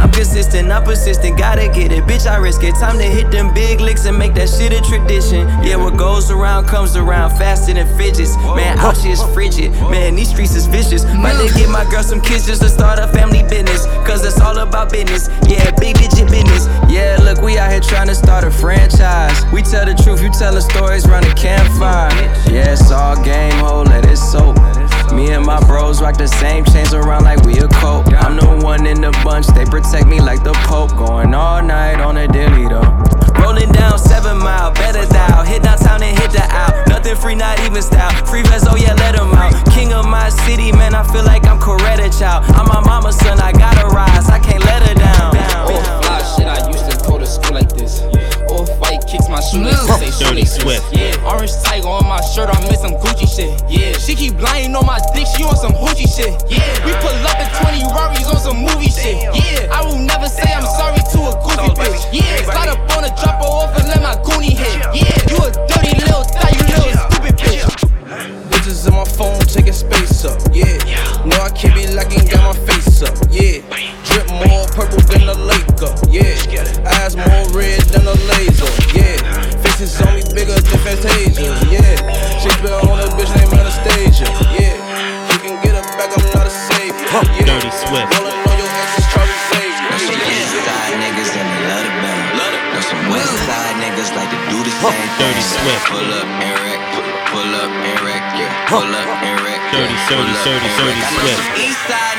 [0.01, 2.05] I'm consistent, I'm persistent, gotta get it.
[2.05, 2.75] Bitch, I risk it.
[2.77, 5.47] Time to hit them big licks and make that shit a tradition.
[5.63, 8.35] Yeah, what goes around comes around faster than fidgets.
[8.57, 9.73] Man, out here is frigid.
[9.73, 11.05] Man, these streets is vicious.
[11.05, 13.85] Might to get my girl some kids just to start a family business.
[14.07, 15.29] Cause it's all about business.
[15.47, 16.67] Yeah, big digit business.
[16.89, 19.45] Yeah, look, we out here trying to start a franchise.
[19.53, 22.11] We tell the truth, you tell the stories, run a campfire.
[22.51, 24.57] Yeah, it's all game, ho, let it soak.
[25.13, 28.13] Me and my bros rock the same chains around like we a cult.
[28.15, 30.91] I'm the one in the bunch, they protect me like the Pope.
[30.97, 32.87] Going all night on a dilly though.
[33.41, 35.45] Rolling down seven mile, better dial.
[35.45, 36.87] Hit downtown and hit the out.
[36.89, 38.13] Nothing free, not even style.
[38.27, 39.53] Free vest, oh yeah, let 'em out.
[39.73, 42.45] King of my city, man, I feel like I'm Coretta child.
[42.55, 45.37] I'm my mama's son, I gotta rise, I can't let her down.
[45.67, 48.03] Oh, fly shit, I used to go to school like this.
[48.55, 50.47] Off white kicks my shoelaces, say Dirty.
[50.47, 50.87] Swift.
[50.95, 53.51] Yeah, orange tiger on my shirt, I'm in some Gucci shit.
[53.67, 56.31] Yeah, she keep lying on my dick, she on some hoochie shit.
[56.47, 59.19] Yeah, we pull up in 20 Rarries on some movie shit.
[59.35, 62.03] Yeah, I will never say I'm sorry to a goofy bitch.
[62.15, 64.79] Yeah, slide up on a drop her off and let my goonie hit.
[64.95, 67.67] Yeah, you a dirty little thot, you little stupid bitch.
[68.55, 70.79] Bitches on my phone taking space up, yeah.
[71.27, 73.59] No, I can't be locking, got my face up, yeah.
[74.07, 76.37] Drip more purple than the lake up, yeah.
[77.01, 79.17] Eyes more red than a laser, yeah.
[79.65, 81.97] Faces on me bigger than Fantasia, yeah.
[82.41, 84.77] Shakespeare on a bitch named Anastasia, yeah.
[85.33, 87.49] You can get her back, I'm not a savior, yeah.
[87.49, 88.13] Dirty Swift.
[88.13, 91.85] Rolling on your ass is Charlie Xavier, Know some east side niggas and they love
[91.89, 92.25] the bang.
[92.37, 95.33] Know some west side niggas like to do the same thing.
[95.33, 95.85] Dirty Swift.
[95.89, 96.81] Pull up and wreck,
[97.33, 98.69] pull up and wreck, yeah.
[98.69, 99.89] Pull up and wreck, yeah.
[99.89, 101.09] Dirty, Pull dirty, up dirty, and dirty wreck.
[101.09, 102.10] I know Swift.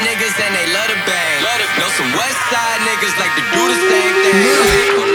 [2.01, 5.11] Some west side niggas like to do the same thing.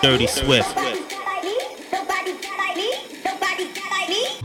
[0.00, 0.76] Dirty Swift.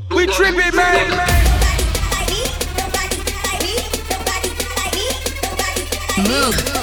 [0.09, 1.09] We tripping, man.
[6.17, 6.82] Move.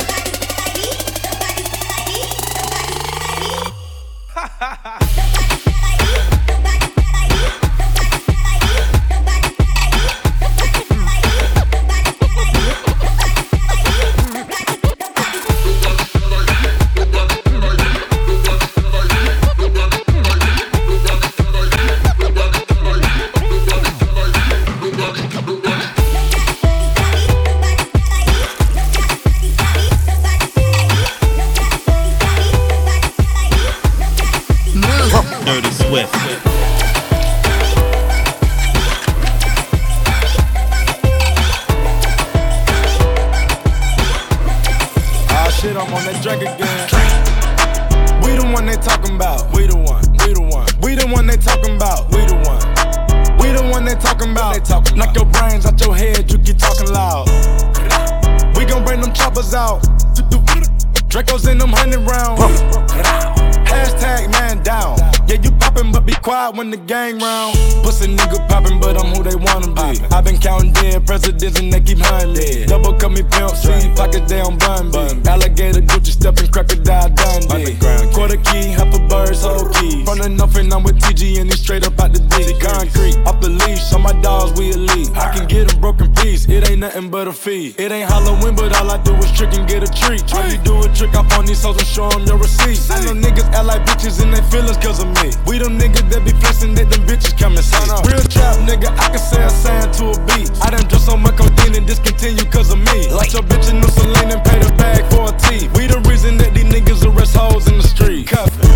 [86.31, 86.47] Piece.
[86.49, 87.75] It ain't nothing but a fee.
[87.77, 90.23] It ain't Halloween, but all I do is trick and get a treat.
[90.31, 92.91] How you do a trick off on these hoes and show them your receipts.
[92.91, 95.31] I know niggas act like bitches in their feelings cause of me.
[95.47, 97.79] We them niggas that be flexing that them bitches come and see.
[98.07, 100.51] Real trap nigga, I can say a sign to a beat.
[100.63, 103.11] I done drunk so much codeine and discontinue cause of me.
[103.11, 105.69] Like your bitch in New Celine and pay the bag for a tee.
[105.75, 108.29] We the reason that these niggas arrest hoes in the street.
[108.29, 108.71] Cuffin'.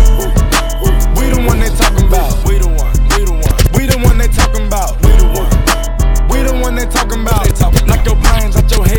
[1.15, 2.35] We the one they talking about.
[2.45, 2.74] We the one.
[2.74, 2.74] We the
[6.75, 7.47] they talking about.
[7.87, 8.94] Knock your brains out your head,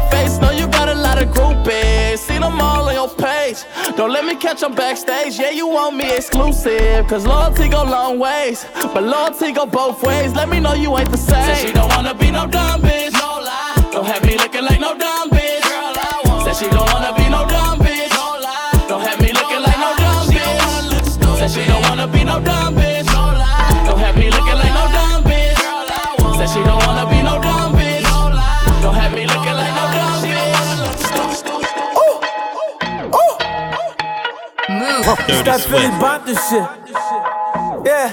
[0.00, 0.38] my face.
[0.38, 2.18] Know you got a lot of groupies.
[2.18, 3.64] See them all on your page.
[3.96, 5.38] Don't let me catch them backstage.
[5.38, 7.06] Yeah, you want me exclusive.
[7.08, 8.66] Cause loyalty go long ways.
[8.94, 10.34] But loyalty go both ways.
[10.34, 11.44] Let me know you ain't the same.
[11.44, 13.12] Said she don't wanna be no dumb bitch.
[13.12, 13.88] No lie.
[13.92, 15.62] Don't have me looking like no dumb bitch.
[15.62, 16.44] Girl, I want.
[16.46, 18.10] Said she don't wanna be no dumb bitch.
[18.10, 18.84] No lie.
[18.88, 21.38] Don't have me looking like no dumb bitch.
[21.38, 23.06] Said she don't wanna be no dumb bitch.
[23.06, 23.84] No lie.
[23.86, 25.56] Don't have me looking like no dumb bitch.
[25.60, 26.36] Girl, I want.
[26.38, 27.19] Said she don't wanna be
[35.00, 36.26] Dirty Start Philly Swift.
[36.26, 36.66] this shit.
[37.86, 38.12] Yeah.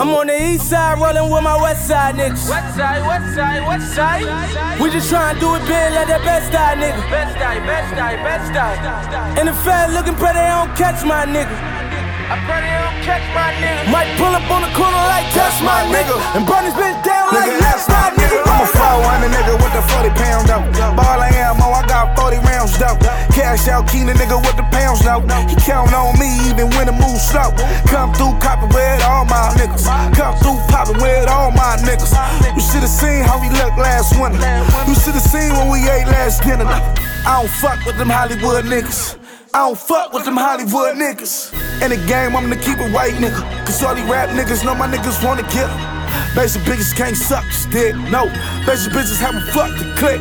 [0.00, 2.48] I'm on the east side rolling with my west side niggas.
[2.48, 4.80] West side, west side, west side.
[4.80, 6.98] We just tryna do it big like that best side nigga.
[7.12, 9.38] Best die, best die, best die.
[9.38, 11.52] And the fed looking pretty, they don't catch my nigga.
[11.52, 13.90] I pray they don't catch my nigga.
[13.90, 16.16] Might pull up on the corner like that's my nigga.
[16.34, 18.29] And burn this bitch down like Nigga, that's my nigga.
[18.60, 20.60] I'm a 400 nigga with the 40 pound though.
[20.92, 22.92] Ball of ammo, I got 40 rounds though.
[23.32, 25.24] Cash out, keen the nigga with the pounds though.
[25.48, 27.56] He count on me even when the move slow.
[27.88, 29.88] Come through copping with all my niggas.
[30.12, 32.12] Come through popping with all my niggas.
[32.52, 34.36] You should've seen how we looked last winter.
[34.84, 36.68] You should've seen when we ate last dinner.
[36.68, 39.16] I don't fuck with them Hollywood niggas.
[39.54, 41.56] I don't fuck with them Hollywood niggas.
[41.80, 43.40] In the game, I'm the keep it white nigga.
[43.64, 45.99] Cause all these rap niggas know my niggas wanna kill.
[46.34, 48.26] Basic bitches can't suck, just did no.
[48.66, 50.20] Basic bitches haven't fucked the click.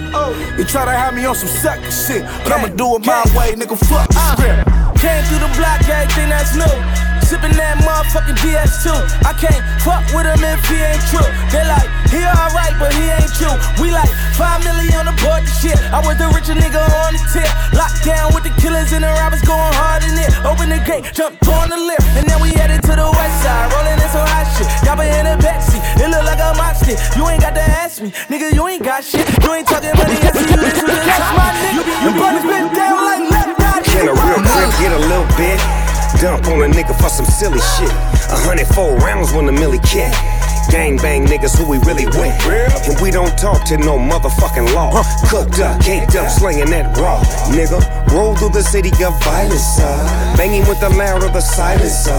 [0.58, 3.54] They try to have me on some sucker shit, but I'ma do it my way,
[3.54, 3.78] nigga.
[3.78, 4.36] Fuck the uh.
[4.36, 5.00] script.
[5.00, 7.18] Came through the block, everything that's new.
[7.30, 8.90] Sippin' that motherfucking DS2.
[9.22, 11.30] I can't fuck with him if he ain't true.
[11.54, 13.54] They like, he alright, but he ain't you.
[13.78, 15.78] We like, five million on the board, shit.
[15.94, 17.46] I was the richer nigga on the tip.
[17.78, 20.34] Locked down with the killers and the robbers going hard in it.
[20.42, 23.70] Open the gate, jumped on the lift, and then we headed to the west side.
[23.78, 24.66] Rolling in some hot shit.
[24.82, 25.86] Y'all been in the backseat.
[26.02, 26.70] It look like a mock.
[26.90, 28.10] You ain't got to ask me.
[28.34, 29.30] Nigga, you ain't got shit.
[29.46, 30.58] You ain't talking money, I see you.
[30.58, 31.84] This was the last my nigga.
[32.02, 33.82] You burn been down like left eye.
[33.86, 35.89] Can a real crib get a little bit?
[36.20, 37.89] Dump on a nigga for some silly shit.
[38.30, 40.11] A hundred four rounds when the millie kick.
[40.70, 42.36] Gang bang niggas who we really with.
[42.88, 44.91] And we don't talk to no motherfucking law.
[45.30, 47.20] Cooked up, caked up, slinging that raw.
[47.49, 47.80] Nigga,
[48.13, 49.80] roll through the city of violence.
[49.80, 50.36] Uh.
[50.38, 52.13] Banging with the loud of the silencer.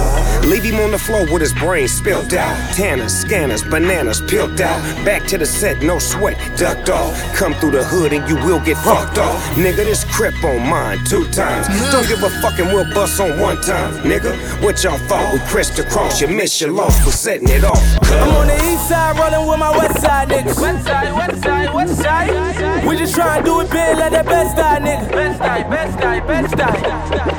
[0.48, 2.56] Leave him on the floor with his brain spilled out.
[2.74, 4.80] Tanners, scanners, bananas peeled out.
[5.04, 7.14] Back to the set, no sweat, ducked off.
[7.34, 9.40] Come through the hood and you will get fucked off.
[9.54, 11.66] Nigga, this crip on mine two times.
[11.92, 13.94] Don't give a fucking we'll bust on one time.
[14.02, 15.32] Nigga, what y'all thought?
[15.32, 17.80] We crissed across, you missed your loss for setting it off.
[18.02, 20.60] I'm on the east side rolling with my west side niggas.
[20.60, 22.86] West side, west side, west side.
[22.86, 25.10] We just tryna do it big like that best side nigga.
[25.10, 26.80] Best die, best die, best die.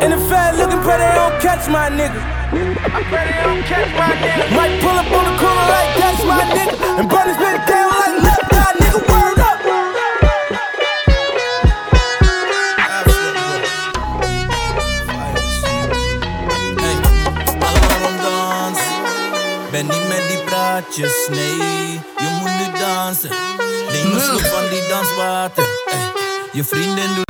[0.02, 2.20] And the fed looking pretty, don't catch my nigga.
[2.52, 4.56] I pray they don't catch my nigga.
[4.56, 7.00] Might pull up on the corner like that's my nigga.
[7.00, 7.10] And
[20.98, 23.30] Nee, je moet nu dansen.
[23.92, 25.64] Neem een slok van die danswater.
[25.86, 26.00] Eh,
[26.52, 27.26] je vrienden doen.